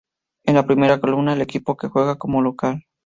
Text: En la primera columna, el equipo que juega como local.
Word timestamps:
En 0.47 0.55
la 0.55 0.65
primera 0.65 0.99
columna, 0.99 1.33
el 1.33 1.43
equipo 1.43 1.77
que 1.77 1.87
juega 1.87 2.15
como 2.17 2.41
local. 2.41 2.85